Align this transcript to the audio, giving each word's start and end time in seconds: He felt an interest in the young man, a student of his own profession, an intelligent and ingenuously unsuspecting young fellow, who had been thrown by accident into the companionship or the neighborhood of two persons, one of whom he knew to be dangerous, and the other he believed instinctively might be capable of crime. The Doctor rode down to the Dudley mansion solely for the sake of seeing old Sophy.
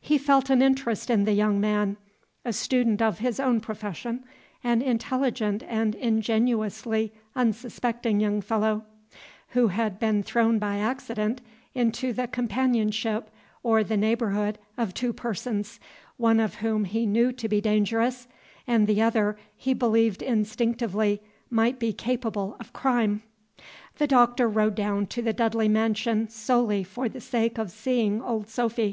He 0.00 0.16
felt 0.16 0.48
an 0.48 0.62
interest 0.62 1.10
in 1.10 1.24
the 1.24 1.32
young 1.32 1.60
man, 1.60 1.96
a 2.44 2.52
student 2.52 3.02
of 3.02 3.18
his 3.18 3.40
own 3.40 3.58
profession, 3.58 4.22
an 4.62 4.80
intelligent 4.80 5.64
and 5.66 5.96
ingenuously 5.96 7.12
unsuspecting 7.34 8.20
young 8.20 8.42
fellow, 8.42 8.84
who 9.48 9.66
had 9.66 9.98
been 9.98 10.22
thrown 10.22 10.60
by 10.60 10.78
accident 10.78 11.40
into 11.74 12.12
the 12.12 12.28
companionship 12.28 13.28
or 13.64 13.82
the 13.82 13.96
neighborhood 13.96 14.60
of 14.78 14.94
two 14.94 15.12
persons, 15.12 15.80
one 16.16 16.38
of 16.38 16.54
whom 16.62 16.84
he 16.84 17.04
knew 17.04 17.32
to 17.32 17.48
be 17.48 17.60
dangerous, 17.60 18.28
and 18.68 18.86
the 18.86 19.02
other 19.02 19.36
he 19.56 19.74
believed 19.74 20.22
instinctively 20.22 21.20
might 21.50 21.80
be 21.80 21.92
capable 21.92 22.56
of 22.60 22.72
crime. 22.72 23.20
The 23.98 24.06
Doctor 24.06 24.48
rode 24.48 24.76
down 24.76 25.06
to 25.08 25.22
the 25.22 25.32
Dudley 25.32 25.68
mansion 25.68 26.28
solely 26.28 26.84
for 26.84 27.08
the 27.08 27.20
sake 27.20 27.58
of 27.58 27.72
seeing 27.72 28.22
old 28.22 28.48
Sophy. 28.48 28.84